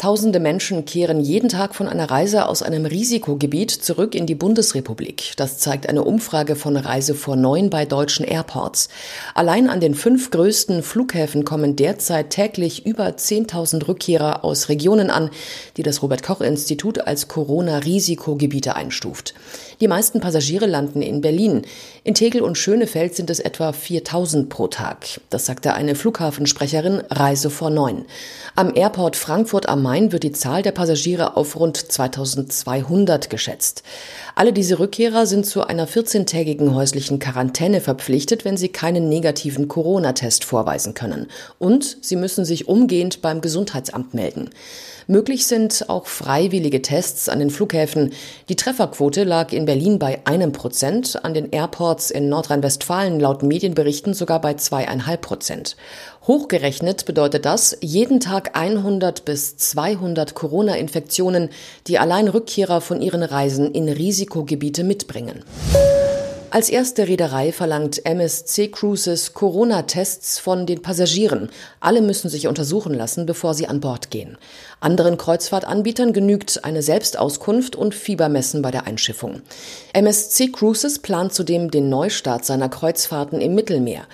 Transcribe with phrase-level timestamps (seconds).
[0.00, 5.32] Tausende Menschen kehren jeden Tag von einer Reise aus einem Risikogebiet zurück in die Bundesrepublik.
[5.34, 8.90] Das zeigt eine Umfrage von Reise vor neun bei deutschen Airports.
[9.34, 15.30] Allein an den fünf größten Flughäfen kommen derzeit täglich über 10.000 Rückkehrer aus Regionen an,
[15.76, 19.34] die das Robert Koch Institut als Corona-Risikogebiete einstuft.
[19.80, 21.62] Die meisten Passagiere landen in Berlin.
[22.04, 25.20] In Tegel und Schönefeld sind es etwa 4000 pro Tag.
[25.28, 28.04] Das sagte eine Flughafensprecherin Reise vor neun.
[28.58, 33.84] Am Airport Frankfurt am Main wird die Zahl der Passagiere auf rund 2200 geschätzt.
[34.34, 40.42] Alle diese Rückkehrer sind zu einer 14-tägigen häuslichen Quarantäne verpflichtet, wenn sie keinen negativen Corona-Test
[40.42, 41.28] vorweisen können.
[41.60, 44.50] Und sie müssen sich umgehend beim Gesundheitsamt melden.
[45.06, 48.12] Möglich sind auch freiwillige Tests an den Flughäfen.
[48.50, 54.12] Die Trefferquote lag in Berlin bei einem Prozent, an den Airports in Nordrhein-Westfalen laut Medienberichten
[54.12, 55.76] sogar bei zweieinhalb Prozent.
[56.28, 61.48] Hochgerechnet bedeutet das jeden Tag 100 bis 200 Corona-Infektionen,
[61.86, 65.42] die allein Rückkehrer von ihren Reisen in Risikogebiete mitbringen.
[66.50, 71.50] Als erste Reederei verlangt MSC Cruises Corona-Tests von den Passagieren.
[71.80, 74.36] Alle müssen sich untersuchen lassen, bevor sie an Bord gehen.
[74.80, 79.42] Anderen Kreuzfahrtanbietern genügt eine Selbstauskunft und Fiebermessen bei der Einschiffung.
[79.92, 84.06] MSC Cruises plant zudem den Neustart seiner Kreuzfahrten im Mittelmeer.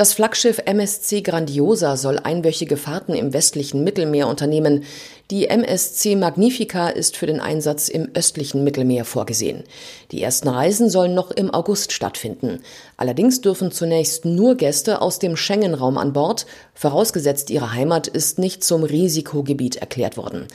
[0.00, 4.84] Das Flaggschiff MSC Grandiosa soll einwöchige Fahrten im westlichen Mittelmeer unternehmen.
[5.30, 9.64] Die MSC Magnifica ist für den Einsatz im östlichen Mittelmeer vorgesehen.
[10.10, 12.62] Die ersten Reisen sollen noch im August stattfinden.
[12.96, 18.64] Allerdings dürfen zunächst nur Gäste aus dem Schengen-Raum an Bord, vorausgesetzt ihre Heimat ist nicht
[18.64, 20.46] zum Risikogebiet erklärt worden.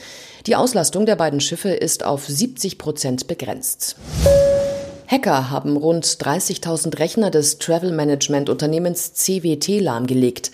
[0.48, 3.94] Die Auslastung der beiden Schiffe ist auf 70 Prozent begrenzt.
[5.16, 10.50] Hacker haben rund 30.000 Rechner des Travel Management Unternehmens CWT lahmgelegt.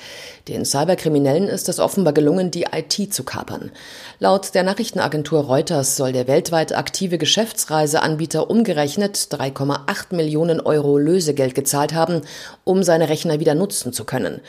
[0.46, 3.72] Den Cyberkriminellen ist es offenbar gelungen, die IT zu kapern.
[4.20, 11.92] Laut der Nachrichtenagentur Reuters soll der weltweit aktive Geschäftsreiseanbieter umgerechnet 3,8 Millionen Euro Lösegeld gezahlt
[11.92, 12.20] haben,
[12.62, 14.42] um seine Rechner wieder nutzen zu können.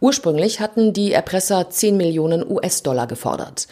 [0.00, 3.68] Ursprünglich hatten die Erpresser 10 Millionen US-Dollar gefordert.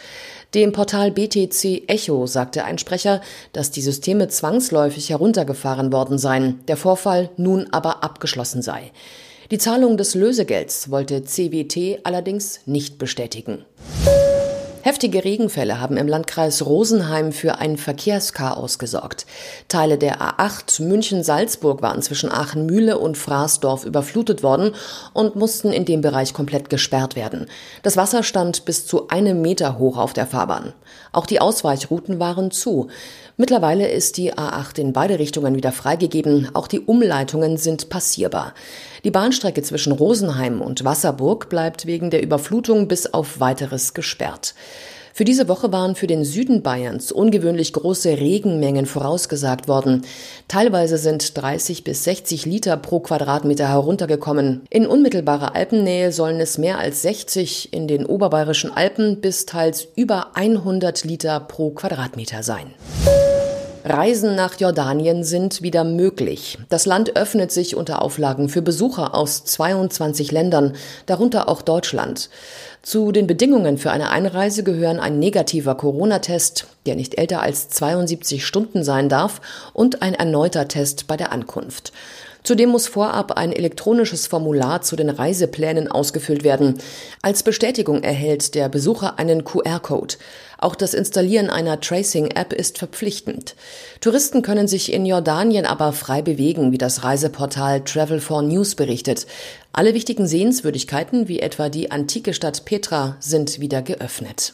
[0.53, 3.19] Dem Portal BTC Echo sagte ein Sprecher,
[3.51, 8.91] dass die Systeme zwangsläufig heruntergefahren worden seien, der Vorfall nun aber abgeschlossen sei.
[9.49, 13.63] Die Zahlung des Lösegelds wollte CWT allerdings nicht bestätigen.
[14.87, 19.25] Heftige Regenfälle haben im Landkreis Rosenheim für ein Verkehrschaos gesorgt.
[19.67, 24.71] Teile der A8 München-Salzburg waren zwischen Aachen-Mühle und Fraßdorf überflutet worden
[25.11, 27.47] und mussten in dem Bereich komplett gesperrt werden.
[27.83, 30.71] Das Wasser stand bis zu einem Meter hoch auf der Fahrbahn.
[31.11, 32.87] Auch die Ausweichrouten waren zu.
[33.35, 36.49] Mittlerweile ist die A8 in beide Richtungen wieder freigegeben.
[36.53, 38.53] Auch die Umleitungen sind passierbar.
[39.07, 44.53] Die Bahnstrecke zwischen Rosenheim und Wasserburg bleibt wegen der Überflutung bis auf weiteres gesperrt.
[45.13, 50.01] Für diese Woche waren für den Süden Bayerns ungewöhnlich große Regenmengen vorausgesagt worden.
[50.49, 54.63] Teilweise sind 30 bis 60 Liter pro Quadratmeter heruntergekommen.
[54.69, 60.35] In unmittelbarer Alpennähe sollen es mehr als 60, in den oberbayerischen Alpen bis teils über
[60.35, 62.73] 100 Liter pro Quadratmeter sein.
[63.89, 66.57] Reisen nach Jordanien sind wieder möglich.
[66.67, 70.73] Das Land öffnet sich unter Auflagen für Besucher aus 22 Ländern,
[71.05, 72.29] darunter auch Deutschland.
[72.81, 78.45] Zu den Bedingungen für eine Einreise gehören ein negativer Corona-Test, der nicht älter als 72
[78.45, 79.41] Stunden sein darf,
[79.73, 81.91] und ein erneuter Test bei der Ankunft.
[82.47, 86.77] Zudem muss vorab ein elektronisches Formular zu den Reiseplänen ausgefüllt werden.
[87.21, 90.15] Als Bestätigung erhält der Besucher einen QR-Code.
[90.57, 93.55] Auch das Installieren einer Tracing-App ist verpflichtend.
[93.99, 99.27] Touristen können sich in Jordanien aber frei bewegen, wie das Reiseportal Travel 4 News berichtet.
[99.73, 104.53] Alle wichtigen Sehenswürdigkeiten, wie etwa die antike Stadt Petra, sind wieder geöffnet.